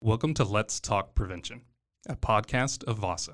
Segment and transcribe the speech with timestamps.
[0.00, 1.62] Welcome to Let's Talk Prevention,
[2.08, 3.32] a podcast of VASA.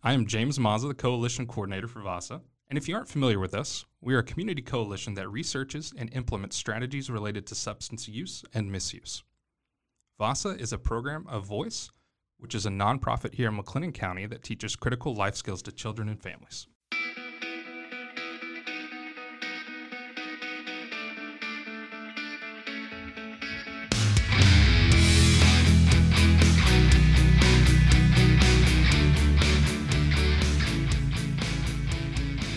[0.00, 2.40] I am James Mazza, the Coalition Coordinator for VASA.
[2.68, 6.08] And if you aren't familiar with us, we are a community coalition that researches and
[6.14, 9.24] implements strategies related to substance use and misuse.
[10.20, 11.90] VASA is a program of Voice,
[12.38, 16.08] which is a nonprofit here in McLennan County that teaches critical life skills to children
[16.08, 16.68] and families.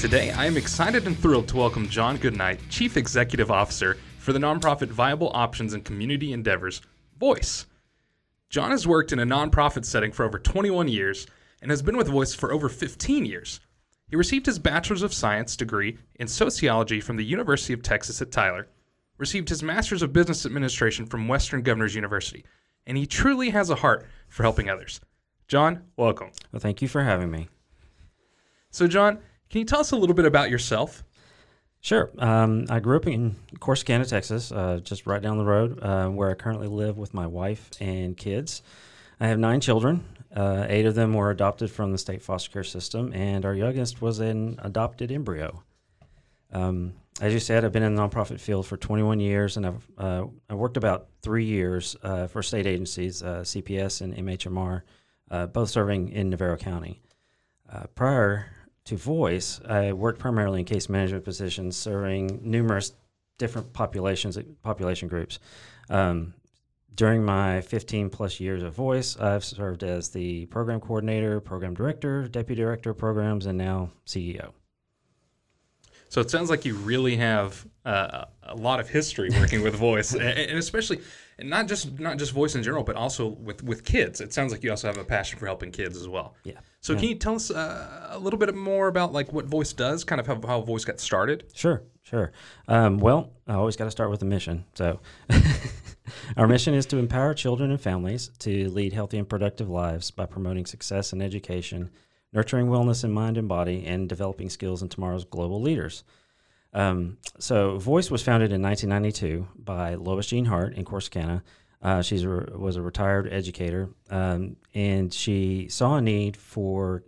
[0.06, 4.40] Today, I am excited and thrilled to welcome John Goodnight, Chief Executive Officer for the
[4.40, 6.84] nonprofit Viable Options and Community Endeavors,
[7.18, 7.66] Voice.
[8.52, 11.26] John has worked in a nonprofit setting for over 21 years
[11.60, 13.60] and has been with Voice for over 15 years.
[14.08, 18.32] He received his Bachelor's of Science degree in Sociology from the University of Texas at
[18.32, 18.68] Tyler,
[19.18, 22.46] received his Master's of Business Administration from Western Governors University,
[22.86, 25.02] and he truly has a heart for helping others.
[25.48, 26.30] John, welcome.
[26.52, 27.50] Well, thank you for having me.
[28.70, 29.18] So, John,
[29.50, 31.04] can you tell us a little bit about yourself?
[31.86, 32.10] Sure.
[32.18, 36.32] Um, I grew up in Corsicana, Texas, uh, just right down the road, uh, where
[36.32, 38.64] I currently live with my wife and kids.
[39.20, 40.04] I have nine children.
[40.36, 44.02] Uh, eight of them were adopted from the state foster care system, and our youngest
[44.02, 45.64] was an adopted embryo.
[46.52, 49.88] Um, as you said, I've been in the nonprofit field for 21 years, and I've
[49.96, 54.82] uh, I worked about three years uh, for state agencies, uh, CPS and MHMR,
[55.54, 57.04] both serving in Navarro County.
[57.94, 58.48] prior
[58.86, 62.94] to voice, I worked primarily in case management positions, serving numerous
[63.38, 65.40] different populations, population groups.
[65.90, 66.34] Um,
[66.94, 72.28] during my 15 plus years of voice, I've served as the program coordinator, program director,
[72.28, 74.52] deputy director of programs, and now CEO.
[76.16, 80.14] So it sounds like you really have uh, a lot of history working with voice,
[80.14, 81.02] and, and, especially
[81.38, 84.22] and not just not just voice in general, but also with with kids.
[84.22, 86.36] It sounds like you also have a passion for helping kids as well.
[86.46, 86.54] Yeah.
[86.80, 87.00] So yeah.
[87.00, 90.22] can you tell us uh, a little bit more about like what voice does, kind
[90.22, 91.52] of how, how voice got started?
[91.54, 92.32] Sure, sure.
[92.70, 94.64] Um, well, I always got to start with a mission.
[94.74, 95.02] So.
[96.38, 100.28] Our mission is to empower children and families to lead healthy and productive lives by
[100.28, 101.90] promoting success in education,
[102.36, 106.04] nurturing wellness in mind and body, and developing skills in tomorrow's global leaders.
[106.74, 111.42] Um, so, Voice was founded in 1992 by Lois Jean Hart in Corsicana.
[111.82, 117.04] Uh, she was a retired educator, um, and she saw a need for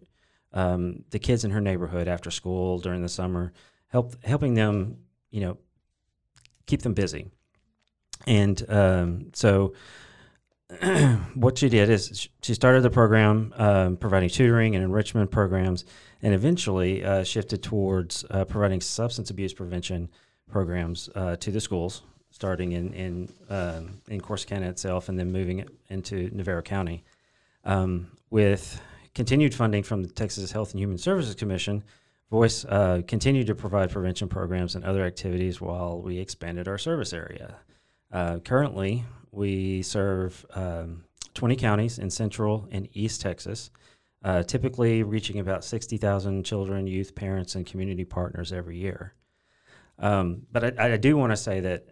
[0.53, 3.51] um, the kids in her neighborhood after school during the summer,
[3.87, 4.97] help helping them,
[5.31, 5.57] you know,
[6.65, 7.27] keep them busy.
[8.25, 9.73] And um, so,
[11.33, 15.85] what she did is she started the program um, providing tutoring and enrichment programs
[16.21, 20.09] and eventually uh, shifted towards uh, providing substance abuse prevention
[20.49, 25.65] programs uh, to the schools, starting in in um, in Corsicana itself, and then moving
[25.89, 27.03] into Navarro County.
[27.63, 28.81] Um, with
[29.15, 31.83] continued funding from the Texas Health and Human Services Commission,
[32.29, 37.13] Voice uh, continued to provide prevention programs and other activities while we expanded our service
[37.13, 37.55] area.
[38.11, 43.69] Uh, currently, we serve um, 20 counties in Central and East Texas
[44.23, 49.13] uh, typically reaching about 60,000 children, youth, parents, and community partners every year.
[49.99, 51.87] Um, but I, I do want to say that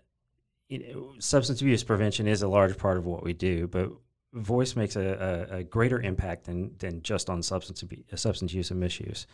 [0.70, 3.92] you know, substance abuse prevention is a large part of what we do, but
[4.34, 8.72] voice makes a, a, a greater impact than, than just on substance abuse, substance use
[8.72, 9.28] and misuse.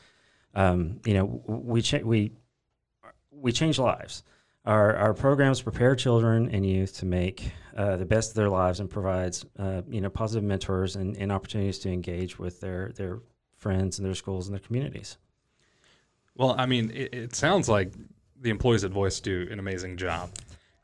[0.54, 2.34] Um, you know, we cha- we
[3.32, 4.24] we change lives.
[4.66, 8.80] Our, our programs prepare children and youth to make uh, the best of their lives
[8.80, 13.20] and provides uh, you know positive mentors and, and opportunities to engage with their their
[13.58, 15.18] friends and their schools and their communities.
[16.36, 17.94] Well, I mean, it, it sounds like
[18.40, 20.32] the employees at Voice do an amazing job.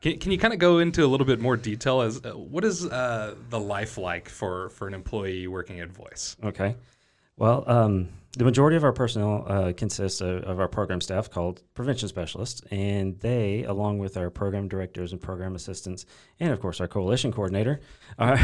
[0.00, 2.64] Can, can you kind of go into a little bit more detail as uh, what
[2.64, 6.36] is uh, the life like for, for an employee working at Voice?
[6.44, 6.76] Okay.
[7.36, 11.62] Well, um, the majority of our personnel uh, consists of, of, our program staff called
[11.72, 16.04] prevention specialists, and they, along with our program directors and program assistants,
[16.38, 17.80] and of course our coalition coordinator,
[18.18, 18.38] are,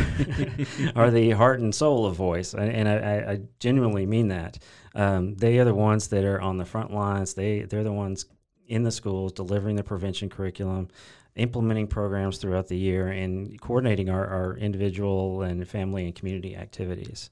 [0.96, 2.54] are the heart and soul of Voice.
[2.54, 4.58] And, and I, I, genuinely mean that.
[4.94, 7.34] Um, they are the ones that are on the front lines.
[7.34, 8.24] They they're the ones
[8.66, 10.88] in the schools delivering the prevention curriculum,
[11.36, 17.28] implementing programs throughout the year, and coordinating our, our individual and family and community activities.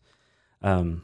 [0.60, 1.02] Um,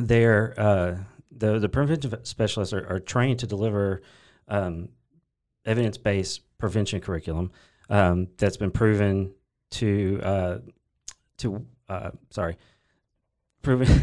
[0.00, 0.98] they're uh,
[1.30, 4.02] the the prevention specialists are, are trained to deliver
[4.48, 4.88] um,
[5.64, 7.50] evidence based prevention curriculum
[7.88, 9.32] um, that's been proven
[9.70, 10.58] to uh,
[11.38, 12.56] to uh, sorry
[13.62, 13.88] proven.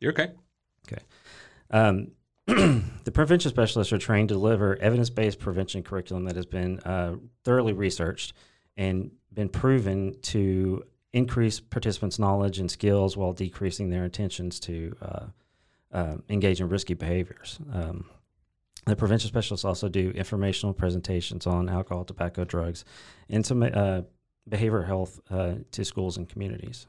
[0.00, 0.32] You're okay.
[0.86, 1.02] Okay.
[1.70, 2.12] Um,
[2.46, 7.16] the prevention specialists are trained to deliver evidence based prevention curriculum that has been uh,
[7.44, 8.34] thoroughly researched
[8.76, 10.84] and been proven to
[11.16, 15.24] increase participants' knowledge and skills while decreasing their intentions to uh,
[15.90, 17.58] uh, engage in risky behaviors.
[17.72, 18.04] Um,
[18.84, 22.84] the prevention specialists also do informational presentations on alcohol, tobacco, drugs,
[23.30, 24.02] and some uh,
[24.52, 26.86] health uh, to schools and communities.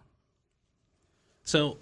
[1.43, 1.77] So,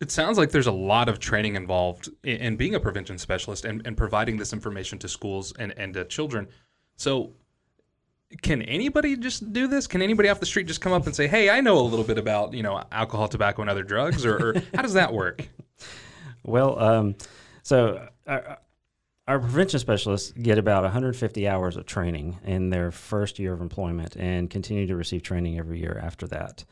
[0.00, 3.64] it sounds like there's a lot of training involved in, in being a prevention specialist
[3.64, 6.46] and, and, providing this information to schools and, and to children.
[6.96, 7.32] So,
[8.42, 9.86] can anybody just do this?
[9.86, 12.04] Can anybody off the street just come up and say, "Hey, I know a little
[12.04, 15.48] bit about you know alcohol, tobacco, and other drugs," or, or how does that work?
[16.42, 17.16] Well, um,
[17.62, 18.58] so our,
[19.28, 24.16] our, prevention specialists get about 150 hours of training in their first year of employment
[24.16, 26.64] and continue to receive training every year after that.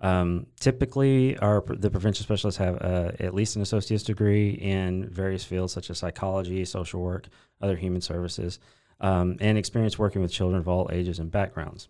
[0.00, 5.42] Um, typically, our the prevention specialists have uh, at least an associate's degree in various
[5.42, 7.26] fields such as psychology, social work,
[7.60, 8.60] other human services
[9.00, 11.88] um, and experience working with children of all ages and backgrounds.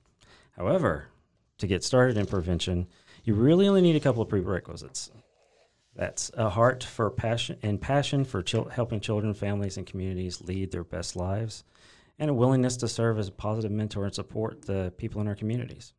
[0.53, 1.09] However,
[1.59, 2.87] to get started in prevention,
[3.25, 5.11] you really only need a couple of prerequisites.
[5.95, 10.85] That's a heart for passion and passion for helping children, families, and communities lead their
[10.85, 11.65] best lives,
[12.19, 15.35] and a willingness to serve as a positive mentor and support the people in our
[15.35, 15.95] communities.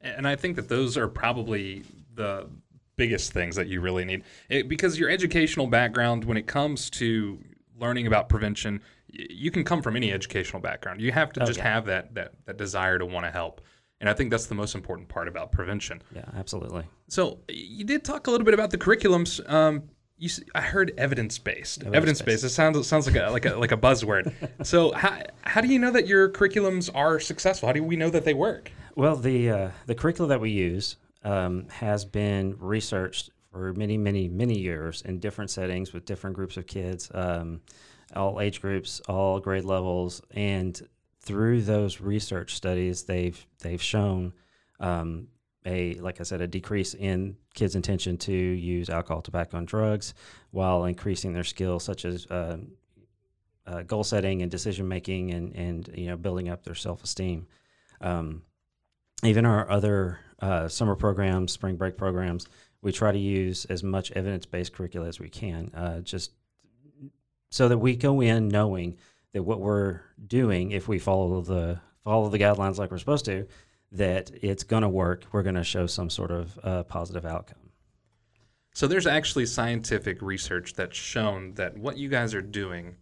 [0.00, 1.84] And I think that those are probably
[2.14, 2.48] the
[2.96, 7.38] biggest things that you really need it, because your educational background, when it comes to
[7.78, 11.00] learning about prevention, you can come from any educational background.
[11.00, 11.72] You have to oh, just yeah.
[11.72, 13.60] have that, that that desire to want to help.
[14.00, 16.02] And I think that's the most important part about prevention.
[16.14, 16.84] Yeah, absolutely.
[17.08, 19.48] So you did talk a little bit about the curriculums.
[19.50, 19.84] Um,
[20.18, 21.82] you, I heard evidence based.
[21.84, 22.44] Evidence based.
[22.44, 24.32] It sounds it sounds like a like a like a buzzword.
[24.66, 27.68] so how how do you know that your curriculums are successful?
[27.68, 28.70] How do we know that they work?
[28.94, 34.28] Well, the uh, the curriculum that we use um, has been researched for many many
[34.28, 37.10] many years in different settings with different groups of kids.
[37.14, 37.60] Um,
[38.14, 40.80] all age groups, all grade levels, and
[41.20, 44.32] through those research studies, they've they've shown
[44.78, 45.28] um,
[45.64, 50.14] a like I said a decrease in kids' intention to use alcohol, tobacco, and drugs,
[50.50, 52.58] while increasing their skills such as uh,
[53.66, 57.46] uh, goal setting and decision making, and and you know building up their self esteem.
[58.00, 58.42] Um,
[59.24, 62.46] even our other uh, summer programs, spring break programs,
[62.82, 65.70] we try to use as much evidence based curricula as we can.
[65.74, 66.32] Uh, just
[67.56, 68.98] so that we go in knowing
[69.32, 73.46] that what we're doing, if we follow the follow the guidelines like we're supposed to,
[73.92, 75.24] that it's going to work.
[75.32, 77.70] We're going to show some sort of uh, positive outcome.
[78.74, 82.96] So there's actually scientific research that's shown that what you guys are doing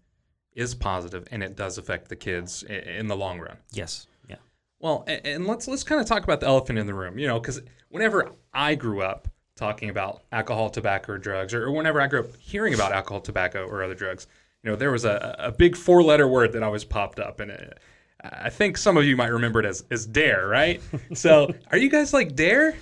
[0.53, 3.57] is positive and it does affect the kids in the long run.
[3.73, 4.07] Yes.
[4.29, 4.37] Yeah.
[4.79, 7.19] Well, and let's let's kind of talk about the elephant in the room.
[7.19, 12.01] You know, because whenever I grew up, talking about alcohol, tobacco, or drugs, or, whenever
[12.01, 14.27] I grew up hearing about alcohol, tobacco, or other drugs,
[14.65, 17.39] you know, there was a, a big four letter word that always popped up.
[17.41, 17.79] And it,
[18.23, 20.81] I think some of you might remember it as, as DARE, right?
[21.15, 22.75] so are you guys like DARE?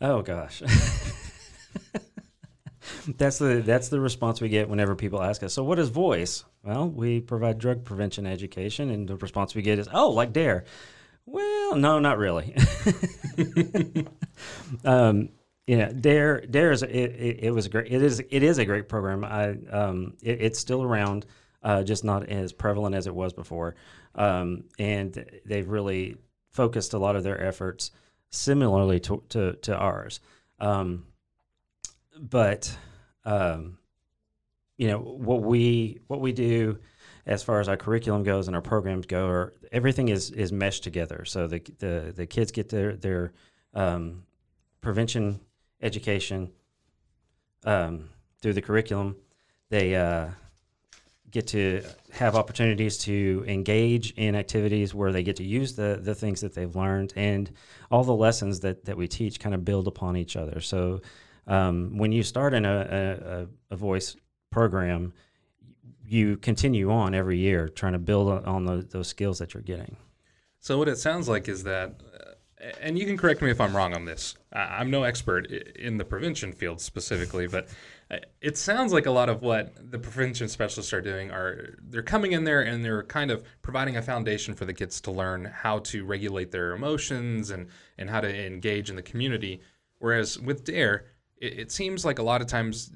[0.00, 0.62] Oh, gosh.
[3.16, 5.54] that's the that's the response we get whenever people ask us.
[5.54, 6.44] So, what is Voice?
[6.62, 10.64] Well, we provide drug prevention education, and the response we get is, "Oh, like Dare."
[11.24, 12.54] Well, no, not really.
[14.84, 15.30] um,
[15.66, 18.66] yeah, Dare Dare is it, it, it, was a great it is it is a
[18.66, 19.24] great program.
[19.24, 21.24] I um it, it's still around,
[21.62, 23.74] uh, just not as prevalent as it was before,
[24.14, 26.16] um, and they've really
[26.50, 27.92] focused a lot of their efforts
[28.28, 30.20] similarly to to, to ours,
[30.60, 31.06] um,
[32.20, 32.76] but
[33.24, 33.78] um,
[34.76, 36.78] you know what we what we do
[37.24, 40.84] as far as our curriculum goes and our programs go, or everything is is meshed
[40.84, 41.24] together.
[41.24, 43.32] So the the the kids get their their
[43.72, 44.24] um,
[44.82, 45.40] prevention
[45.84, 46.50] education
[47.64, 48.08] um,
[48.40, 49.14] through the curriculum.
[49.68, 50.30] They uh,
[51.30, 56.14] get to have opportunities to engage in activities where they get to use the the
[56.14, 57.50] things that they've learned and
[57.90, 60.60] all the lessons that that we teach kind of build upon each other.
[60.60, 61.00] So
[61.46, 64.16] um, when you start in a, a, a voice
[64.50, 65.12] program,
[66.06, 69.96] you continue on every year trying to build on the, those skills that you're getting.
[70.60, 72.00] So what it sounds like is that,
[72.80, 74.36] and you can correct me if I'm wrong on this.
[74.52, 77.68] I, am no expert in the prevention field specifically, but
[78.10, 82.02] uh, it sounds like a lot of what the prevention specialists are doing are they're
[82.02, 85.44] coming in there and they're kind of providing a foundation for the kids to learn
[85.44, 87.68] how to regulate their emotions and
[87.98, 89.60] and how to engage in the community.
[89.98, 91.06] Whereas with Dare,
[91.36, 92.92] it, it seems like a lot of times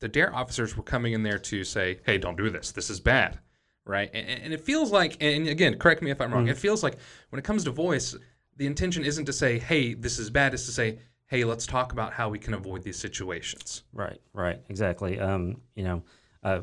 [0.00, 3.00] the dare officers were coming in there to say hey don't do this this is
[3.00, 3.38] bad
[3.86, 6.50] right and, and it feels like and again correct me if i'm wrong mm.
[6.50, 6.98] it feels like
[7.30, 8.14] when it comes to voice
[8.56, 11.92] the intention isn't to say hey this is bad it's to say hey let's talk
[11.92, 13.82] about how we can avoid these situations.
[13.92, 15.18] Right right exactly.
[15.18, 16.02] Um, you know
[16.42, 16.60] uh,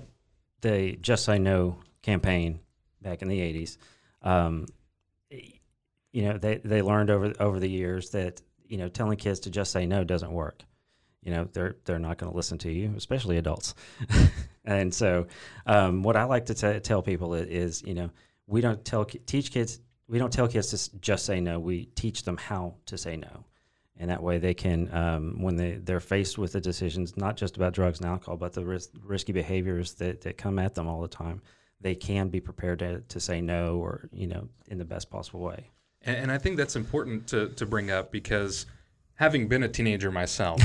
[0.62, 2.60] the just say no campaign
[3.02, 3.78] back in the 80s
[4.24, 4.68] um,
[6.12, 9.50] you know they, they learned over over the years that you know telling kids to
[9.50, 10.64] just say no doesn't work.
[11.22, 13.76] You know they're they're not going to listen to you, especially adults.
[14.66, 15.28] and so,
[15.66, 18.10] um, what I like to t- tell people is, you know,
[18.48, 19.80] we don't tell teach kids
[20.12, 21.58] we don't tell kids to just say no.
[21.58, 23.46] We teach them how to say no,
[23.98, 27.56] and that way they can, um, when they they're faced with the decisions, not just
[27.56, 31.02] about drugs and alcohol, but the ris- risky behaviors that that come at them all
[31.02, 31.42] the time,
[31.80, 35.40] they can be prepared to to say no, or you know, in the best possible
[35.40, 35.70] way.
[36.02, 38.66] And, and I think that's important to to bring up because
[39.22, 40.60] having been a teenager myself,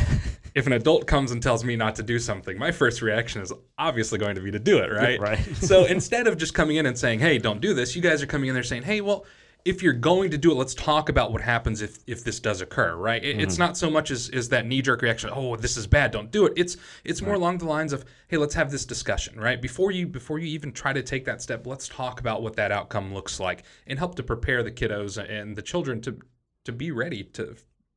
[0.55, 3.53] if an adult comes and tells me not to do something, my first reaction is
[3.77, 5.21] obviously going to be to do it, right?
[5.21, 5.39] Right.
[5.57, 8.27] so instead of just coming in and saying, "Hey, don't do this," you guys are
[8.27, 9.25] coming in there saying, "Hey, well."
[9.65, 12.61] If you're going to do it, let's talk about what happens if, if this does
[12.61, 13.25] occur, right?
[13.25, 13.41] It, mm-hmm.
[13.41, 15.29] It's not so much as, as that knee jerk reaction.
[15.33, 16.13] Oh, this is bad.
[16.13, 16.53] Don't do it.
[16.55, 19.61] It's it's more along the lines of, hey, let's have this discussion, right?
[19.61, 22.71] Before you before you even try to take that step, let's talk about what that
[22.71, 26.17] outcome looks like and help to prepare the kiddos and the children to
[26.63, 27.57] to be ready to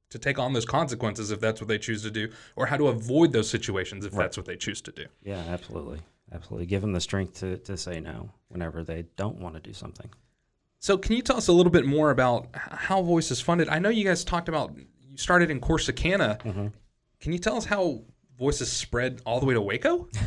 [0.10, 2.88] to take on those consequences if that's what they choose to do, or how to
[2.88, 4.24] avoid those situations if right.
[4.24, 5.06] that's what they choose to do.
[5.24, 6.00] Yeah, absolutely.
[6.32, 6.68] Absolutely.
[6.68, 10.10] Give them the strength to, to say no whenever they don't want to do something.
[10.80, 13.68] So, can you tell us a little bit more about how Voice is funded?
[13.68, 16.40] I know you guys talked about you started in Corsicana.
[16.42, 16.68] Mm-hmm.
[17.20, 18.02] Can you tell us how
[18.38, 20.08] Voice is spread all the way to Waco?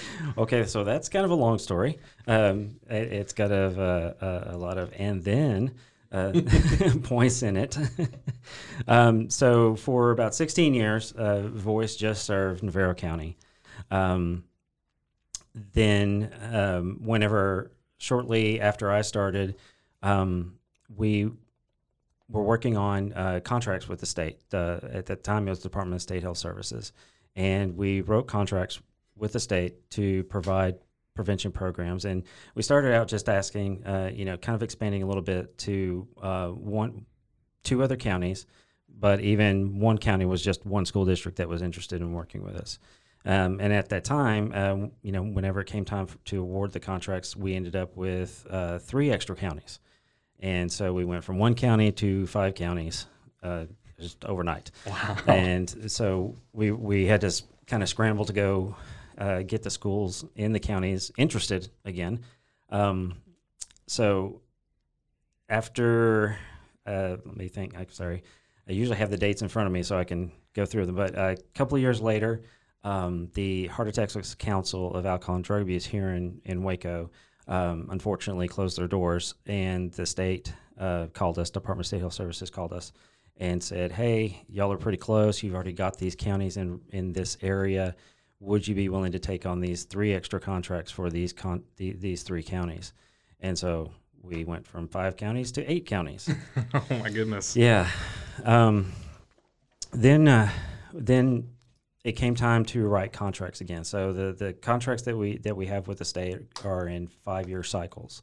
[0.38, 1.98] okay, so that's kind of a long story.
[2.26, 5.74] Um, it, has got a, a, a, lot of and then
[6.12, 6.32] uh,
[7.02, 7.76] points in it.
[8.88, 13.36] um, so for about 16 years, uh, Voice just served Navarro County.
[13.90, 14.44] Um,
[15.72, 19.56] then, um, whenever shortly after I started,
[20.02, 20.58] um,
[20.94, 21.30] we
[22.28, 24.40] were working on uh, contracts with the state.
[24.52, 26.92] at that time, it was the Department of State Health Services,
[27.36, 28.80] and we wrote contracts
[29.16, 30.76] with the state to provide
[31.14, 32.04] prevention programs.
[32.04, 35.56] And we started out just asking, uh, you know, kind of expanding a little bit
[35.58, 37.06] to uh, one,
[37.62, 38.46] two other counties,
[38.88, 42.56] but even one county was just one school district that was interested in working with
[42.56, 42.78] us.
[43.24, 46.80] Um, and at that time, um, you know, whenever it came time to award the
[46.80, 49.78] contracts, we ended up with uh, three extra counties.
[50.40, 53.06] And so we went from one county to five counties
[53.44, 53.66] uh,
[54.00, 54.72] just overnight.
[54.86, 55.16] Wow.
[55.28, 58.74] And so we, we had to kind of scramble to go
[59.22, 62.20] uh, get the schools in the counties interested again.
[62.70, 63.14] Um,
[63.86, 64.40] so
[65.48, 66.36] after,
[66.86, 68.24] uh, let me think, I'm sorry,
[68.68, 70.96] I usually have the dates in front of me so I can go through them.
[70.96, 72.42] But a couple of years later,
[72.82, 77.10] um, the Heart of Texas Council of Alcohol and Drug Abuse here in, in Waco
[77.46, 82.12] um, unfortunately closed their doors, and the state uh, called us, Department of State Health
[82.14, 82.92] Services called us
[83.36, 85.42] and said, hey, y'all are pretty close.
[85.42, 87.94] You've already got these counties in, in this area
[88.42, 91.92] would you be willing to take on these three extra contracts for these con- the,
[91.92, 92.92] these three counties?
[93.40, 96.28] And so we went from five counties to eight counties.
[96.74, 97.56] oh my goodness!
[97.56, 97.88] Yeah.
[98.44, 98.92] Um,
[99.92, 100.50] then uh,
[100.92, 101.48] then
[102.04, 103.84] it came time to write contracts again.
[103.84, 107.48] So the the contracts that we that we have with the state are in five
[107.48, 108.22] year cycles.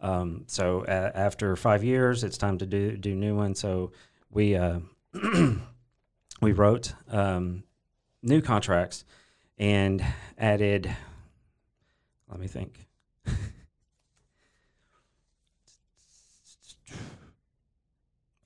[0.00, 3.58] Um, so a- after five years, it's time to do do new ones.
[3.58, 3.90] So
[4.30, 4.78] we uh,
[6.40, 7.64] we wrote um,
[8.22, 9.04] new contracts
[9.58, 10.04] and
[10.38, 10.94] added,
[12.30, 12.86] let me think.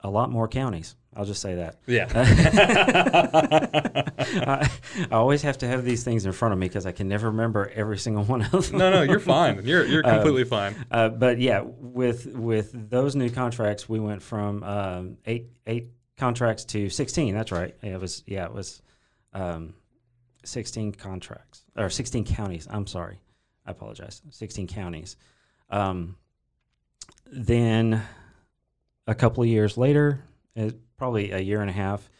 [0.00, 0.96] a lot more counties.
[1.14, 1.76] I'll just say that.
[1.86, 2.08] Yeah.
[4.18, 4.70] I,
[5.10, 7.26] I, always have to have these things in front of me because I can never
[7.26, 8.78] remember every single one of them.
[8.78, 9.60] no, no, you're fine.
[9.64, 10.74] You're you're um, completely um, fine.
[10.90, 16.64] Uh, but yeah, with with those new contracts, we went from um, eight eight contracts
[16.66, 17.34] to sixteen.
[17.34, 17.76] That's right.
[17.82, 18.80] It was yeah, it was
[19.34, 19.74] um,
[20.44, 22.66] 16 contracts or 16 counties.
[22.70, 23.20] I'm sorry.
[23.66, 25.16] I apologize, 16 counties.
[25.70, 26.16] Um,
[27.26, 28.02] then
[29.06, 30.22] a couple of years later,
[30.56, 32.10] uh, probably a year and a half,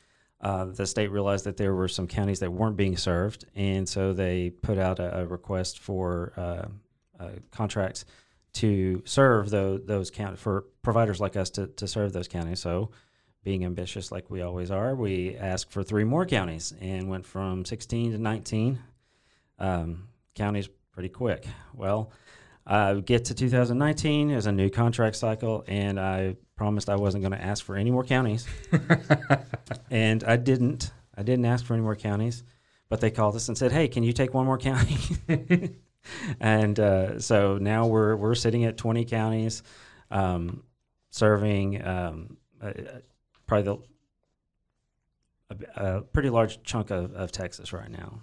[0.41, 4.12] uh, the state realized that there were some counties that weren't being served, and so
[4.12, 8.05] they put out a, a request for uh, uh, contracts
[8.55, 12.61] to serve those, those counties for providers like us to, to serve those counties.
[12.61, 12.91] So,
[13.44, 17.64] being ambitious like we always are, we asked for three more counties and went from
[17.64, 18.78] 16 to 19
[19.58, 21.44] um, counties pretty quick.
[21.75, 22.12] Well,
[22.66, 27.32] uh, get to 2019 as a new contract cycle, and I promised I wasn't going
[27.32, 28.46] to ask for any more counties,
[29.90, 30.92] and I didn't.
[31.14, 32.42] I didn't ask for any more counties,
[32.88, 34.96] but they called us and said, "Hey, can you take one more county?"
[36.40, 39.64] and uh, so now we're we're sitting at 20 counties,
[40.11, 40.62] um,
[41.11, 42.72] serving um, uh,
[43.52, 43.85] probably
[45.50, 48.23] the, a, a, pretty large chunk of, of Texas right now.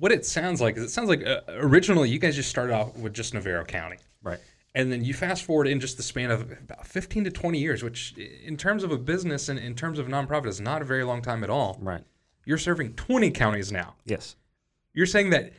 [0.00, 2.96] what it sounds like is it sounds like uh, originally you guys just started off
[2.96, 3.98] with just Navarro County.
[4.22, 4.40] Right.
[4.74, 7.82] And then you fast forward in just the span of about 15 to 20 years,
[7.82, 10.84] which in terms of a business and in terms of a nonprofit is not a
[10.84, 11.78] very long time at all.
[11.80, 12.02] Right.
[12.44, 13.94] You're serving 20 counties now.
[14.04, 14.36] Yes.
[14.94, 15.52] You're saying that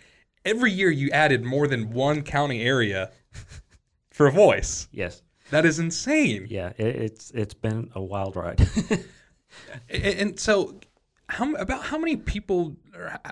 [0.44, 3.12] every year you added more than one county area
[4.12, 4.88] for a voice.
[4.92, 5.22] Yes.
[5.52, 6.48] That is insane.
[6.50, 8.62] Yeah, it, it's it's been a wild ride.
[9.90, 10.80] and, and, so,
[11.28, 12.78] how about how many people?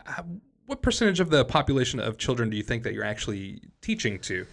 [0.05, 0.25] How,
[0.69, 4.45] what percentage of the population of children do you think that you're actually teaching to?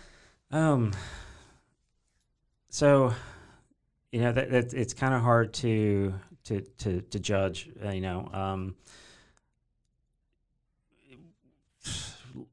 [0.50, 0.92] Um.
[2.70, 3.12] So,
[4.12, 7.68] you know, that, that it's kind of hard to to to to judge.
[7.84, 8.76] Uh, you know, um,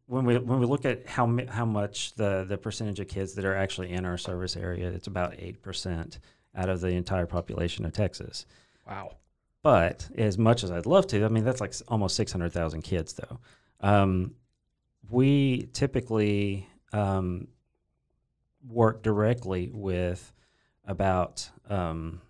[0.08, 3.45] when we when we look at how how much the the percentage of kids that
[3.45, 6.19] are actually in our service area, it's about eight percent
[6.54, 8.45] out of the entire population of Texas.
[8.86, 9.15] Wow.
[9.63, 13.39] But as much as I'd love to, I mean, that's like almost 600,000 kids, though.
[13.80, 14.36] Um,
[15.10, 17.47] we typically um,
[18.67, 20.34] work directly with
[20.86, 22.21] about um,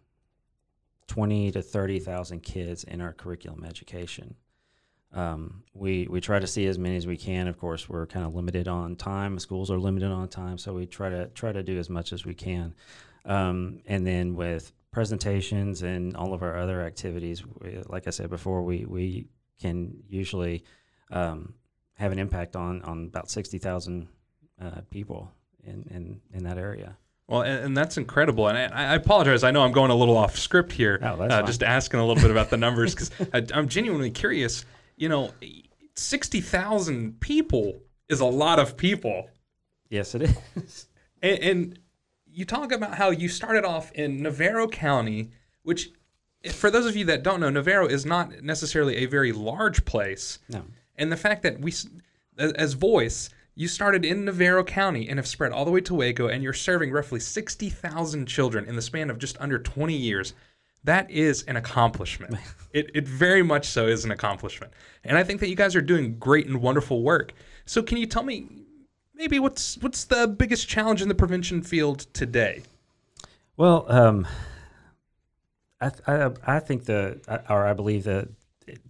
[1.08, 4.36] 20 to 30,000 kids in our curriculum education.
[5.12, 7.48] Um, we we try to see as many as we can.
[7.48, 9.38] Of course, we're kind of limited on time.
[9.38, 12.26] Schools are limited on time, so we try to try to do as much as
[12.26, 12.74] we can.
[13.26, 17.43] Um, and then with presentations and all of our other activities,
[17.88, 19.27] like I said before, we, we
[19.60, 20.63] can usually
[21.12, 21.56] um,
[21.95, 24.08] have an impact on, on about 60,000
[24.62, 25.32] uh, people
[25.65, 26.97] in, in, in that area.
[27.27, 28.47] Well, and, and, that's incredible.
[28.47, 29.43] And I, I, apologize.
[29.43, 32.21] I know I'm going a little off script here, oh, uh, just asking a little
[32.21, 33.12] bit about the numbers because
[33.53, 34.65] I'm genuinely curious.
[34.97, 35.32] You know,
[35.95, 37.79] 60,000 people
[38.10, 39.29] is a lot of people.
[39.89, 40.88] Yes, it is.
[41.21, 41.79] and, and
[42.34, 45.91] you talk about how you started off in Navarro County, which,
[46.52, 50.39] for those of you that don't know, Navarro is not necessarily a very large place.
[50.50, 50.63] No.
[50.96, 51.74] And the fact that we,
[52.38, 56.28] as Voice, you started in Navarro County and have spread all the way to Waco,
[56.28, 60.34] and you're serving roughly 60,000 children in the span of just under 20 years.
[60.84, 62.36] That is an accomplishment.
[62.74, 64.74] it, it very much so is an accomplishment.
[65.04, 67.34] And I think that you guys are doing great and wonderful work.
[67.65, 68.62] So, can you tell me
[69.23, 72.62] maybe what's what's the biggest challenge in the prevention field today?
[73.55, 74.27] Well, um,
[75.79, 78.27] I, I, I think the or I believe that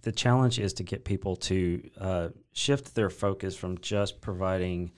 [0.02, 4.90] the challenge is to get people to uh, shift their focus from just providing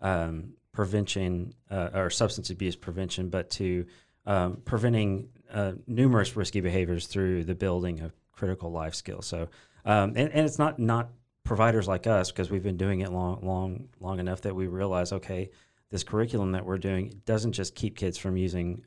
[0.00, 3.86] um, prevention uh, or substance abuse prevention, but to
[4.26, 9.26] um, preventing uh, numerous risky behaviors through the building of critical life skills.
[9.26, 9.48] So,
[9.86, 11.08] um, and, and it's not not
[11.44, 15.12] providers like us, because we've been doing it long, long, long enough that we realize,
[15.12, 15.50] okay,
[15.90, 18.82] this curriculum that we're doing doesn't just keep kids from using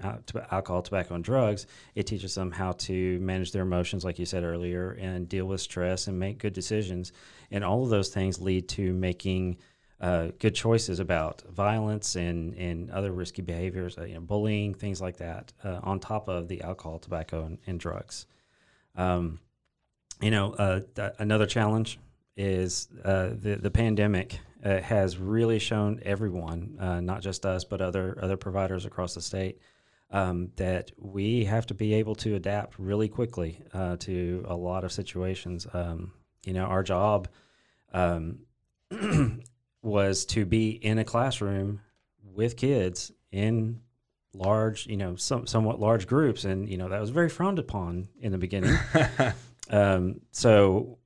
[0.51, 1.67] alcohol, tobacco, and drugs.
[1.93, 5.61] It teaches them how to manage their emotions, like you said earlier, and deal with
[5.61, 7.11] stress and make good decisions.
[7.51, 9.57] And all of those things lead to making
[10.01, 14.99] uh, good choices about violence and, and other risky behaviors, uh, you know, bullying, things
[14.99, 18.25] like that, uh, on top of the alcohol, tobacco, and, and drugs.
[18.95, 19.39] Um,
[20.21, 21.99] you know, uh, th- another challenge
[22.37, 28.17] is uh, the the pandemic uh, has really shown everyone, not just us, but other
[28.21, 29.59] other providers across the state,
[30.11, 33.61] um, that we have to be able to adapt really quickly
[33.99, 35.67] to a lot of situations.
[35.73, 37.27] Um, you know, our job.
[37.93, 38.39] Um,
[39.85, 41.79] was to be in a classroom
[42.23, 43.79] with kids in
[44.33, 48.09] large, you know, some, somewhat large groups, and you know that was very frowned upon
[48.19, 48.75] in the beginning.
[49.69, 50.97] um, so,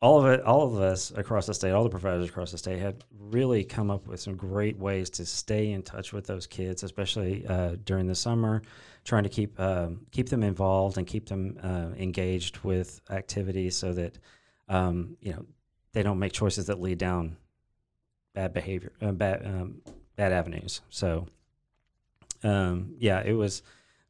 [0.00, 2.78] all of it, all of us across the state, all the providers across the state,
[2.78, 6.82] had really come up with some great ways to stay in touch with those kids,
[6.82, 8.62] especially uh, during the summer,
[9.04, 13.92] trying to keep um, keep them involved and keep them uh, engaged with activities, so
[13.92, 14.18] that
[14.68, 15.44] um, you know
[15.92, 17.36] they don't make choices that lead down
[18.34, 19.80] bad behavior, uh, bad um,
[20.14, 20.80] bad avenues.
[20.90, 21.26] So,
[22.44, 23.62] um, yeah, it was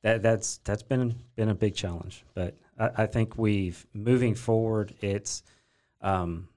[0.03, 2.25] that that's that's been been a big challenge.
[2.35, 4.95] But I, I think we've moving forward.
[5.01, 5.43] It's
[6.01, 6.49] um,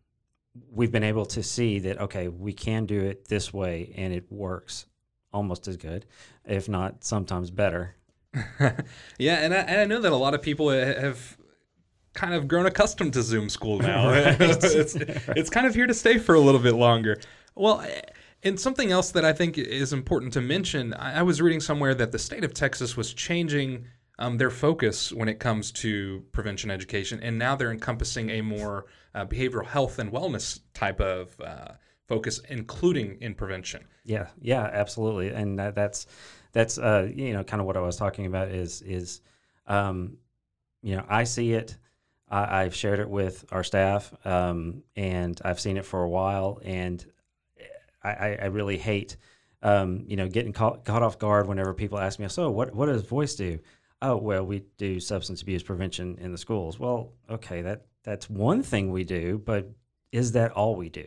[0.72, 4.32] we've been able to see that okay, we can do it this way, and it
[4.32, 4.86] works
[5.34, 6.06] almost as good,
[6.46, 7.96] if not sometimes better.
[9.18, 11.38] yeah, and I, and I know that a lot of people have
[12.14, 14.08] kind of grown accustomed to Zoom school now.
[14.12, 14.38] right.
[14.42, 17.20] it's, it's kind of here to stay for a little bit longer.
[17.56, 17.86] Well,
[18.44, 22.12] and something else that I think is important to mention, I, was reading somewhere that
[22.12, 23.86] the state of Texas was changing
[24.20, 28.86] um, their focus when it comes to prevention education, and now they're encompassing a more
[29.16, 31.74] uh, behavioral health and wellness type of uh,
[32.08, 33.86] focus, including in prevention.
[34.04, 36.08] Yeah, yeah, absolutely, and that, that's
[36.52, 39.22] that's uh, you know kind of what I was talking about is is
[39.68, 40.18] um,
[40.82, 41.78] you know I see it
[42.32, 46.62] I, have shared it with our staff, um, and I've seen it for a while,
[46.64, 47.06] and
[48.04, 49.18] I, I really hate,
[49.62, 52.86] um, you know, getting caught, caught off guard whenever people ask me, "So, what what
[52.88, 53.60] does Voice do?"
[54.02, 56.80] Oh, well, we do substance abuse prevention in the schools.
[56.80, 59.70] Well, okay, that that's one thing we do, but
[60.12, 61.06] is that all we do?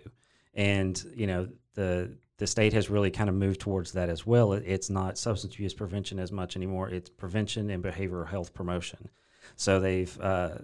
[0.55, 4.53] And you know, the the state has really kind of moved towards that as well.
[4.53, 6.89] It's not substance abuse prevention as much anymore.
[6.89, 9.09] It's prevention and behavioral health promotion.
[9.57, 10.59] So they've uh,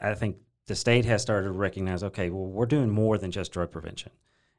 [0.00, 3.52] I think the state has started to recognize, okay, well, we're doing more than just
[3.52, 4.12] drug prevention,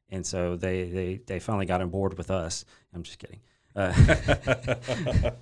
[0.10, 2.66] and so they they they finally got on board with us.
[2.94, 3.40] I'm just kidding,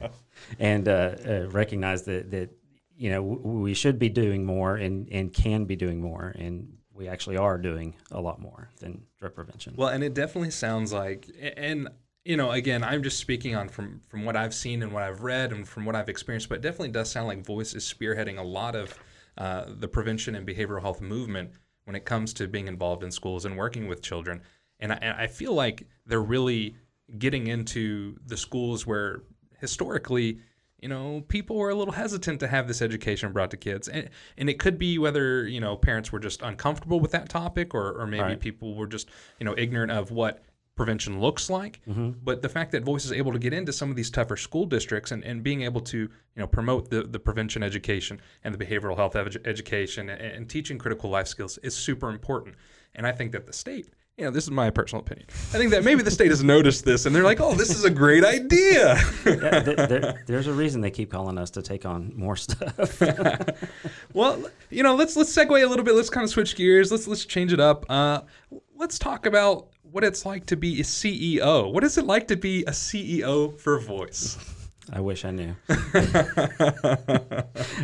[0.59, 2.49] and uh, uh, recognize that that
[2.97, 6.77] you know w- we should be doing more and and can be doing more, and
[6.93, 9.73] we actually are doing a lot more than drug prevention.
[9.75, 11.89] Well, and it definitely sounds like and
[12.25, 15.21] you know, again, I'm just speaking on from from what I've seen and what I've
[15.21, 18.37] read and from what I've experienced, but it definitely does sound like Voice is spearheading
[18.37, 18.97] a lot of
[19.37, 21.51] uh, the prevention and behavioral health movement
[21.85, 24.41] when it comes to being involved in schools and working with children.
[24.79, 26.75] And I, and I feel like they're really
[27.17, 29.23] getting into the schools where
[29.59, 30.39] historically,
[30.79, 33.87] you know, people were a little hesitant to have this education brought to kids.
[33.87, 37.73] And, and it could be whether, you know, parents were just uncomfortable with that topic
[37.73, 38.39] or, or maybe right.
[38.39, 40.43] people were just, you know, ignorant of what
[40.79, 41.81] prevention looks like.
[41.89, 42.11] Mm-hmm.
[42.23, 44.65] But the fact that Voice is able to get into some of these tougher school
[44.65, 48.65] districts and, and being able to you know promote the, the prevention education and the
[48.65, 52.55] behavioral health ed- education and, and teaching critical life skills is super important.
[52.95, 55.25] And I think that the state you know, this is my personal opinion.
[55.29, 57.85] I think that maybe the state has noticed this and they're like, oh, this is
[57.85, 58.95] a great idea.
[59.25, 63.01] yeah, there, there, there's a reason they keep calling us to take on more stuff.
[64.13, 65.95] well, you know, let's let's segue a little bit.
[65.95, 66.91] Let's kind of switch gears.
[66.91, 67.85] Let's let's change it up.
[67.89, 68.21] Uh,
[68.75, 71.71] let's talk about what it's like to be a CEO.
[71.71, 74.37] What is it like to be a CEO for Voice?
[74.91, 75.55] I wish I knew.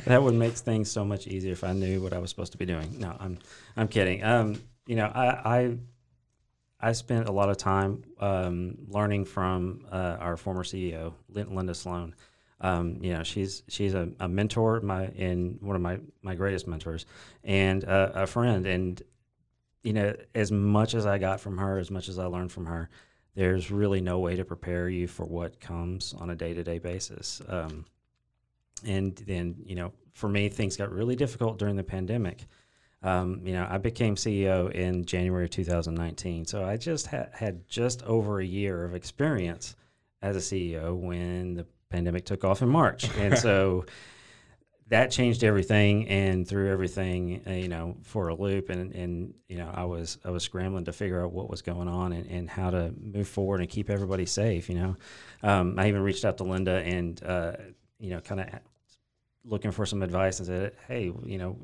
[0.06, 2.58] that would make things so much easier if I knew what I was supposed to
[2.58, 3.00] be doing.
[3.00, 3.38] No, I'm
[3.78, 4.22] I'm kidding.
[4.22, 5.78] Um, you know, I, I
[6.86, 12.14] I spent a lot of time um, learning from uh, our former CEO, Linda Sloan.
[12.62, 16.68] Um, you know, she's she's a, a, mentor, my and one of my my greatest
[16.68, 17.08] mentors,
[17.44, 18.68] and uh, a friend.
[18.68, 19.02] And
[19.82, 22.68] you know, as much as I got from her, as much as I learned from
[22.68, 22.92] her,
[23.34, 26.78] there's really no way to prepare you for what comes on a day to day
[26.78, 27.42] basis.
[27.48, 27.86] Um,
[28.86, 32.46] and then, you know, for me, things got really difficult during the pandemic.
[33.04, 36.46] Um, you know, I became CEO in January of 2019.
[36.46, 39.76] So I just ha- had just over a year of experience
[40.22, 43.10] as a CEO when the pandemic took off in March.
[43.18, 43.86] And so,
[44.88, 49.58] that changed everything and threw everything uh, you know for a loop and and you
[49.58, 52.50] know I was I was scrambling to figure out what was going on and, and
[52.50, 54.96] how to move forward and keep everybody safe you know
[55.44, 57.54] um, I even reached out to Linda and uh,
[58.00, 58.48] you know kind of
[59.44, 61.58] looking for some advice and said hey you know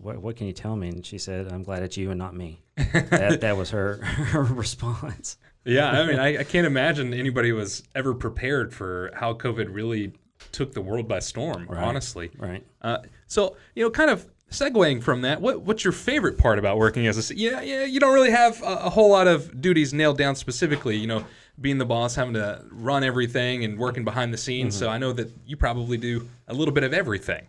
[0.00, 0.88] what, what can you tell me?
[0.88, 2.60] And she said, I'm glad it's you and not me.
[2.92, 5.36] that, that was her, her response.
[5.64, 10.12] Yeah, I mean, I, I can't imagine anybody was ever prepared for how COVID really
[10.52, 11.66] took the world by storm.
[11.68, 11.82] Right.
[11.82, 12.64] Honestly, Right.
[12.80, 16.78] Uh, so you know, kind of segueing from that, what what's your favorite part about
[16.78, 19.92] working as a yeah yeah you don't really have a, a whole lot of duties
[19.92, 20.96] nailed down specifically.
[20.96, 21.24] You know,
[21.60, 24.76] being the boss, having to run everything and working behind the scenes.
[24.76, 27.46] So I know that you probably do a little bit of everything.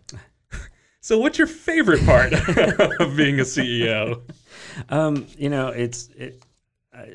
[1.02, 2.34] So what's your favorite part
[3.00, 4.22] of being a CEO?
[4.90, 6.44] Um, you know, it's it,
[6.94, 7.10] I,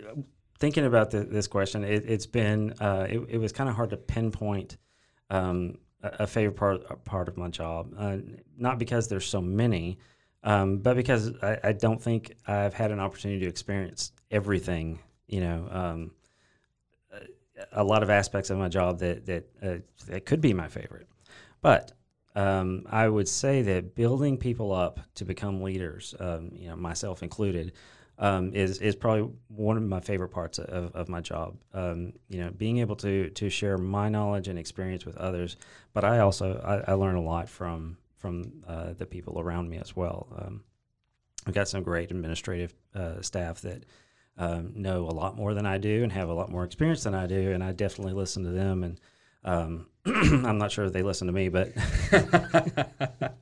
[0.58, 1.84] thinking about the, this question.
[1.84, 4.76] It, it's been uh, it, it was kind of hard to pinpoint
[5.30, 7.92] um, a, a favorite part part of my job.
[7.98, 8.18] Uh,
[8.56, 9.98] not because there's so many,
[10.42, 14.98] um, but because I, I don't think I've had an opportunity to experience everything.
[15.26, 16.10] You know, um,
[17.12, 20.68] a- a lot of aspects of my job that that uh, that could be my
[20.68, 21.08] favorite,
[21.62, 21.92] but
[22.34, 27.22] um, I would say that building people up to become leaders, um, you know, myself
[27.22, 27.72] included,
[28.18, 31.56] um, is is probably one of my favorite parts of, of my job.
[31.72, 35.56] Um, you know, being able to to share my knowledge and experience with others,
[35.92, 39.78] but I also I, I learn a lot from from uh, the people around me
[39.78, 40.28] as well.
[40.38, 40.64] Um,
[41.46, 43.84] I've got some great administrative uh, staff that
[44.38, 47.14] um, know a lot more than I do and have a lot more experience than
[47.14, 48.82] I do, and I definitely listen to them.
[48.82, 49.00] And
[49.44, 51.72] um, I'm not sure if they listen to me, but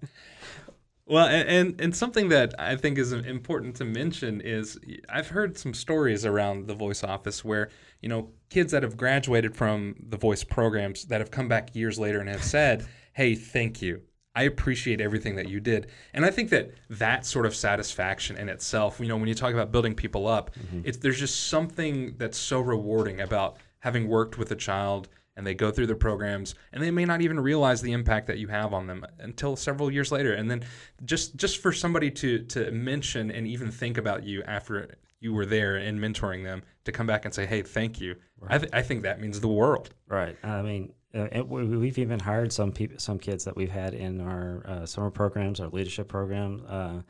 [1.12, 4.78] Well, and, and something that I think is important to mention is
[5.10, 7.68] I've heard some stories around the voice office where
[8.00, 11.98] you know kids that have graduated from the voice programs that have come back years
[11.98, 14.00] later and have said, "Hey, thank you.
[14.34, 18.48] I appreciate everything that you did." And I think that that sort of satisfaction in
[18.48, 22.38] itself, you know, when you talk about building people up, it's there's just something that's
[22.38, 26.82] so rewarding about having worked with a child and they go through the programs and
[26.82, 30.12] they may not even realize the impact that you have on them until several years
[30.12, 30.62] later and then
[31.04, 35.46] just just for somebody to to mention and even think about you after you were
[35.46, 38.14] there and mentoring them to come back and say hey thank you
[38.48, 40.36] I, th- I think that means the world Right.
[40.44, 44.20] I mean, uh, we- we've even hired some people, some kids that we've had in
[44.20, 47.00] our uh, summer programs, our leadership program, uh,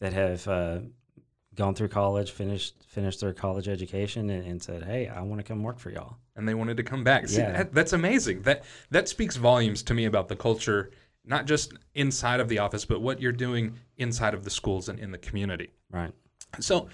[0.00, 0.78] that have uh,
[1.54, 5.42] gone through college, finished finished their college education, and, and said, "Hey, I want to
[5.44, 7.52] come work for y'all." And they wanted to come back See, Yeah.
[7.52, 10.90] that, that's amazing that that speaks volumes to me about the culture
[11.24, 14.98] not just inside of the office but what you're doing inside of the schools and
[14.98, 16.12] in the community Right.
[16.60, 16.88] So,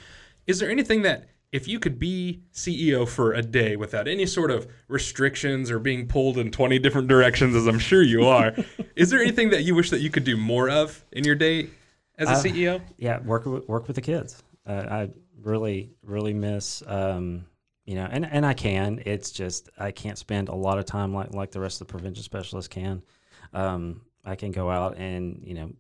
[0.47, 4.51] is there anything that if you could be CEO for a day without any sort
[4.51, 8.53] of restrictions or being pulled in 20 different directions, as I'm sure you are,
[8.97, 11.71] is there anything that you wish that you could do more of in your day
[12.19, 12.81] as a Uh, CEO?
[12.99, 14.43] Yeah, work with, work with the kids.
[14.67, 15.11] Uh, I
[15.43, 16.83] really really miss.
[16.87, 17.45] Um,
[17.85, 19.03] you know, and, and I can.
[19.05, 21.93] It's just I can't spend a lot of time like like the rest of the
[21.93, 23.03] prevention specialists can.
[23.53, 25.73] Um, I can go out and you know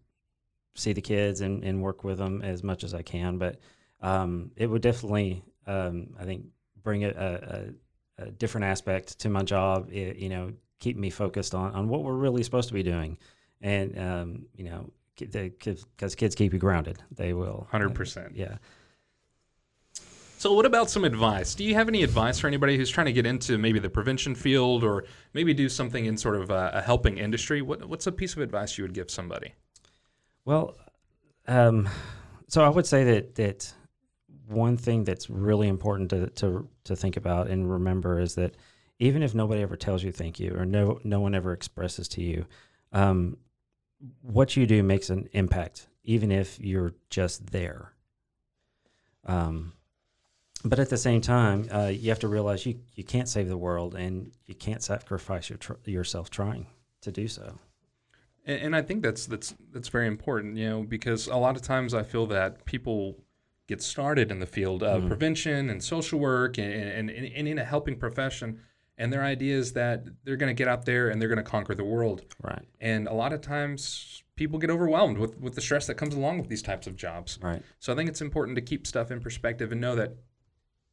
[0.75, 3.59] see the kids and, and work with them as much as I can, but
[4.01, 6.45] um, it would definitely um, I think
[6.83, 9.89] bring a, a, a, a different aspect to my job.
[9.91, 13.17] It, you know, keep me focused on, on what we're really supposed to be doing,
[13.63, 17.03] and um, you know, the kids because kids keep you grounded.
[17.13, 17.67] They will.
[17.73, 18.33] 100%.
[18.35, 18.57] Yeah.
[20.45, 21.55] So, what about some advice?
[21.55, 24.35] Do you have any advice for anybody who's trying to get into maybe the prevention
[24.35, 27.63] field or maybe do something in sort of a, a helping industry?
[27.63, 29.55] What, what's a piece of advice you would give somebody?
[30.45, 30.77] Well,
[31.49, 31.89] um,
[32.47, 33.73] so I would say that that
[34.47, 38.55] one thing that's really important to, to to think about and remember is that
[38.99, 42.23] even if nobody ever tells you thank you or no no one ever expresses to
[42.23, 42.45] you,
[42.93, 43.39] um,
[44.21, 47.95] what you do makes an impact, even if you're just there.
[49.25, 49.73] Um,
[50.65, 53.57] but at the same time, uh, you have to realize you, you can't save the
[53.57, 56.67] world and you can't sacrifice your tr- yourself trying
[57.03, 57.59] to do so.
[58.47, 61.63] And, and I think that's that's that's very important, you know, because a lot of
[61.63, 63.19] times I feel that people
[63.67, 67.59] get started in the field of prevention and social work and, and, and, and in
[67.59, 68.61] a helping profession,
[68.99, 71.51] and their idea is that they're going to get out there and they're going to
[71.51, 72.23] conquer the world.
[72.43, 72.67] Right.
[72.81, 76.39] And a lot of times people get overwhelmed with, with the stress that comes along
[76.39, 77.39] with these types of jobs.
[77.41, 77.63] Right.
[77.79, 80.15] So I think it's important to keep stuff in perspective and know that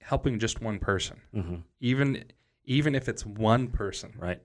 [0.01, 2.23] helping just one person, hmm even
[2.65, 4.39] even if it's one person, Right.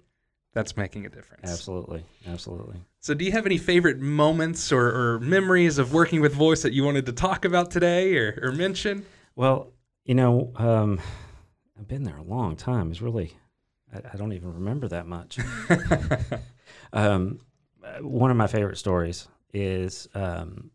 [0.54, 1.50] that's making a difference.
[1.50, 2.02] Absolutely.
[2.26, 2.80] Absolutely.
[3.00, 6.72] So, do you have any favorite moments or, or memories of working with voice that
[6.72, 9.04] you wanted to talk about today or, or mention?
[9.36, 9.72] Well,
[10.04, 10.98] you know, um,
[11.78, 12.90] I've been there a long time.
[12.90, 13.36] It's really,
[13.94, 15.38] I, I don't even remember that much.
[16.92, 17.40] um,
[18.00, 20.70] one of my favorite stories is um,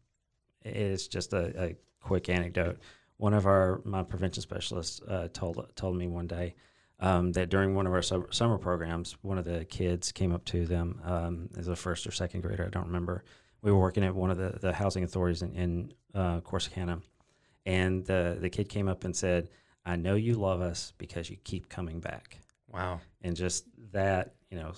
[0.64, 2.80] is just a, a quick anecdote.
[3.22, 6.56] One of our my prevention specialists uh, told told me one day
[7.00, 10.44] um, that during one of our summer, summer programs, one of the kids came up
[10.46, 13.24] to them um, as a first or second grader, I don't remember,
[13.62, 17.00] we were working at one of the, the housing authorities in, in uh, Corsicana,
[17.68, 19.50] and the the kid came up and said,
[19.86, 22.40] "I know you love us because you keep coming back."
[22.74, 23.02] Wow.
[23.22, 24.72] and just that you know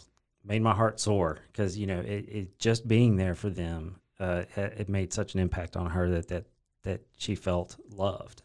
[0.44, 4.44] made my heart soar because you know it, it just being there for them uh,
[4.58, 6.46] it made such an impact on her that that
[6.84, 8.42] that she felt loved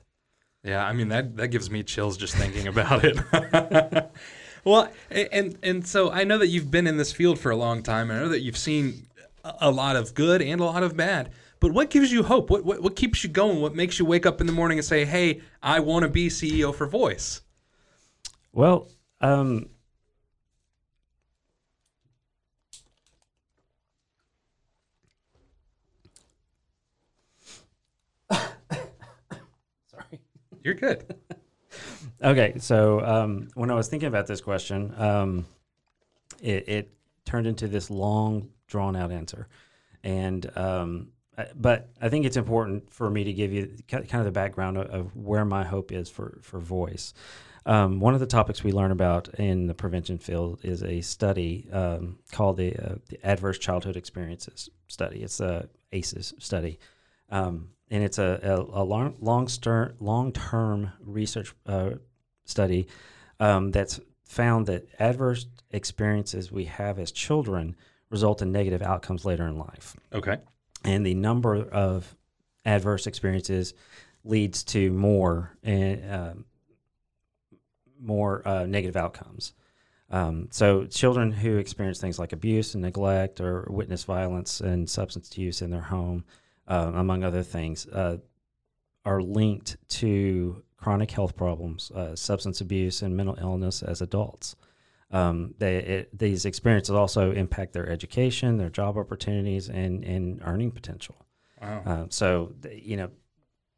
[0.65, 4.11] Yeah, I mean that that gives me chills just thinking about it.
[4.65, 7.83] well, and and so I know that you've been in this field for a long
[7.83, 8.11] time.
[8.11, 9.07] And I know that you've seen
[9.45, 11.31] a a lot of good and a lot of bad.
[11.61, 12.51] But what gives you hope?
[12.51, 13.61] What what, what keeps you going?
[13.61, 16.29] What makes you wake up in the morning and say, "Hey, I want to be
[16.29, 17.41] CEO for Voice"?
[18.53, 18.89] well
[19.21, 19.69] um
[30.69, 31.17] You're good.
[32.25, 35.47] Okay, so um, when I was thinking about this question, um,
[36.43, 36.95] it, it
[37.27, 39.49] turned into this long, drawn out answer,
[40.03, 44.25] and um, I- but I think it's important for me to give you kind of
[44.25, 47.13] the background of, of where my hope is for for voice.
[47.67, 51.69] Um, one of the topics we learn about in the prevention field is a study
[51.71, 55.23] um, called the, uh, the Adverse Childhood Experiences Study.
[55.23, 56.79] It's a ACEs study.
[57.31, 61.91] Um, and it's a, a, a long, long, stir, long-term research uh,
[62.45, 62.87] study
[63.41, 67.77] um, that's found that adverse experiences we have as children
[68.11, 69.97] result in negative outcomes later in life.
[70.13, 70.39] Okay.
[70.85, 72.15] And the number of
[72.65, 73.75] adverse experiences
[74.25, 76.45] leads to more and um
[78.01, 79.55] more uh, negative outcomes.
[80.11, 85.37] Um, so, children who experience things like abuse and neglect, or witness violence and substance
[85.37, 86.25] use in their home,
[86.69, 88.19] uh, among other things, uh,
[89.05, 94.55] are linked to chronic health problems, uh, substance abuse, and mental illness as adults.
[95.11, 100.71] Um, they, it, these experiences also impact their education, their job opportunities, and, and earning
[100.71, 101.17] potential.
[101.61, 101.83] Wow.
[101.87, 103.11] Uh, so, you know,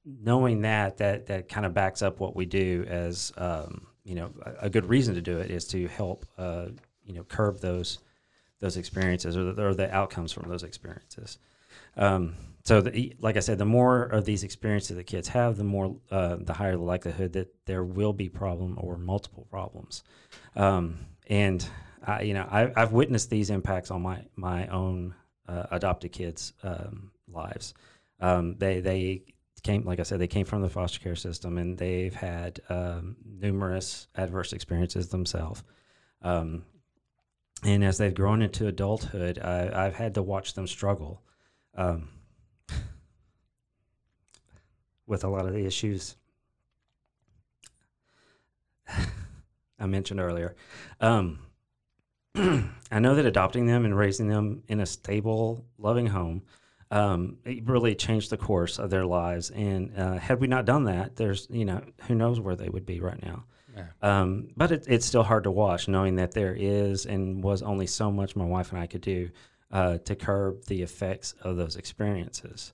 [0.05, 4.31] knowing that, that that kind of backs up what we do as, um, you know,
[4.45, 6.67] a, a good reason to do it is to help, uh,
[7.05, 7.99] you know, curb those
[8.59, 11.39] those experiences or the, or the outcomes from those experiences.
[11.97, 15.65] Um, so, the, like I said, the more of these experiences that kids have, the
[15.65, 20.03] more, uh, the higher the likelihood that there will be problem or multiple problems.
[20.57, 21.67] Um, and
[22.07, 25.15] I, you know, I, I've witnessed these impacts on my my own
[25.49, 27.75] uh, adopted kids' um, lives.
[28.21, 29.23] Um, they they
[29.63, 33.17] came, like I said, they came from the foster care system, and they've had um,
[33.25, 35.63] numerous adverse experiences themselves.
[36.23, 36.65] Um,
[37.63, 41.23] and as they've grown into adulthood, I, I've had to watch them struggle
[41.75, 42.09] um,
[45.11, 46.17] with a lot of the issues
[49.79, 50.57] I mentioned earlier.
[51.01, 51.41] Um,
[52.35, 56.43] I know that adopting them and raising them in a stable, loving home
[56.91, 59.51] um, it really changed the course of their lives.
[59.51, 62.87] And uh, had we not done that, there's you know who knows where they would
[62.87, 63.45] be right now.
[63.77, 63.87] Yeah.
[64.03, 67.87] Um, but it, it's still hard to watch, knowing that there is and was only
[67.87, 69.31] so much my wife and I could do
[69.71, 72.73] uh, to curb the effects of those experiences.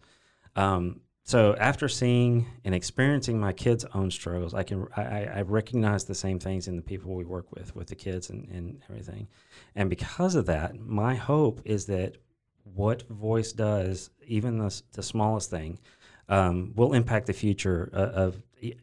[0.54, 6.04] Um, so after seeing and experiencing my kids' own struggles, I can I, I recognize
[6.04, 9.26] the same things in the people we work with, with the kids and, and everything.
[9.74, 12.18] And because of that, my hope is that
[12.62, 15.80] what voice does, even the, the smallest thing,
[16.28, 18.74] um, will impact the future uh, of e-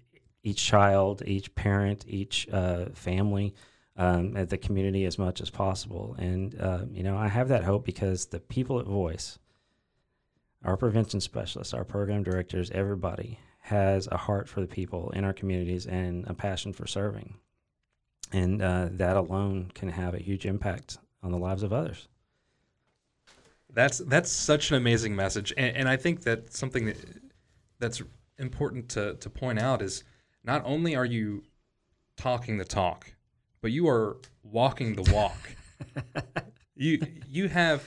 [0.44, 3.56] each child, each parent, each uh, family,
[3.96, 6.14] um, the community as much as possible.
[6.20, 9.40] And uh, you know, I have that hope because the people at Voice,
[10.64, 15.34] our prevention specialists, our program directors, everybody has a heart for the people in our
[15.34, 17.36] communities and a passion for serving.
[18.32, 22.08] And uh, that alone can have a huge impact on the lives of others.
[23.74, 26.98] That's that's such an amazing message, and, and I think that something that
[27.80, 28.04] that's
[28.38, 30.04] important to to point out is
[30.44, 31.44] not only are you
[32.16, 33.16] talking the talk,
[33.62, 35.56] but you are walking the walk.
[36.76, 37.84] you you have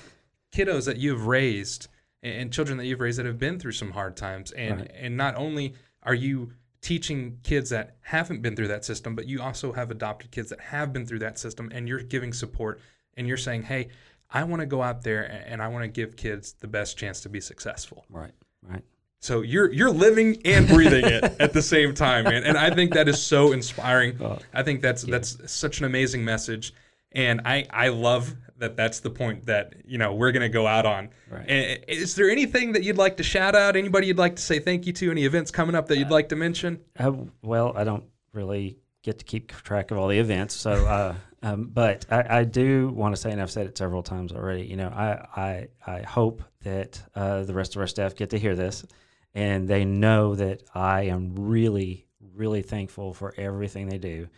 [0.53, 1.87] kiddos that you've raised
[2.23, 4.91] and, children that you've raised that have been through some hard times, and Right.
[4.95, 9.43] and not only are you teaching kids that haven't been through that system, but you
[9.43, 12.81] also have adopted kids that have been through that system, and you're giving support,
[13.17, 13.89] and you're saying, hey.
[14.29, 17.21] I want to go out there and I want to give kids the best chance
[17.21, 18.05] to be successful.
[18.11, 18.33] Right.
[18.61, 18.83] Right.
[19.21, 22.43] So you're you're living and breathing it at the same time, man.
[22.43, 24.21] And I think that is so inspiring.
[24.21, 26.73] Oh, I think that's that's such an amazing message,
[27.13, 30.87] and I I love that that's the point that you know we're gonna go out
[30.87, 31.11] on.
[31.31, 31.49] Right.
[31.49, 33.77] And is there anything that you'd like to shout out?
[33.77, 35.11] Anybody you'd like to say thank you to?
[35.11, 36.81] Any events coming up that you'd like to mention?
[36.99, 41.15] Uh, well, I don't really get to keep track of all the events, so uh,
[41.47, 44.65] Um, but I, I do want to say, and I've said it several times already.
[44.65, 48.39] You know, I I, I hope that uh, the rest of our staff get to
[48.39, 48.85] hear this,
[49.33, 54.29] and they know that I am really really thankful for everything they do.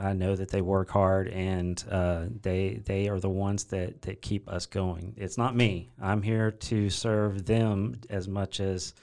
[0.00, 4.22] I know that they work hard, and uh, they they are the ones that that
[4.22, 5.14] keep us going.
[5.16, 5.90] It's not me.
[6.00, 8.94] I'm here to serve them as much as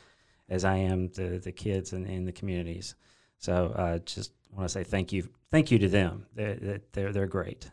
[0.49, 2.95] as I am the the kids and in, in the communities.
[3.39, 6.25] So uh, just want to say thank you, thank you to them.
[6.33, 7.69] They're they're, they're great.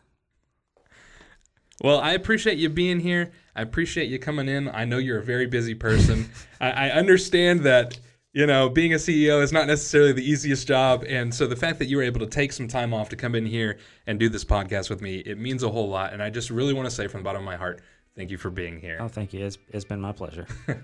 [1.81, 3.31] Well, I appreciate you being here.
[3.55, 4.69] I appreciate you coming in.
[4.69, 6.29] I know you're a very busy person.
[6.61, 7.99] I, I understand that
[8.33, 11.79] you know being a CEO is not necessarily the easiest job, and so the fact
[11.79, 13.77] that you were able to take some time off to come in here
[14.07, 16.13] and do this podcast with me, it means a whole lot.
[16.13, 17.81] And I just really want to say from the bottom of my heart,
[18.15, 18.97] thank you for being here.
[18.99, 19.45] Oh, thank you.
[19.45, 20.47] It's, it's been my pleasure.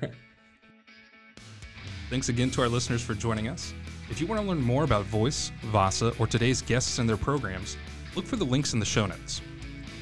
[2.09, 3.71] Thanks again to our listeners for joining us.
[4.09, 7.77] If you want to learn more about Voice, VASA, or today's guests and their programs,
[8.15, 9.41] look for the links in the show notes.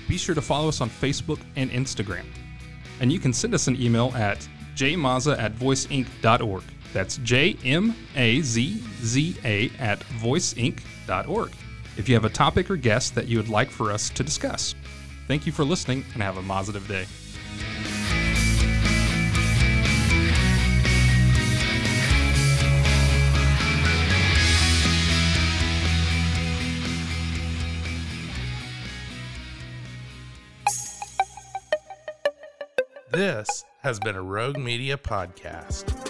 [0.07, 2.23] Be sure to follow us on Facebook and Instagram.
[3.01, 6.63] And you can send us an email at jmazza at voiceinc.org.
[6.97, 11.51] That's J M A Z Z A at voiceinc.org.
[11.95, 14.73] If you have a topic or guest that you would like for us to discuss.
[15.27, 17.05] Thank you for listening and have a positive day.
[33.11, 36.06] This has been a Rogue Media podcast.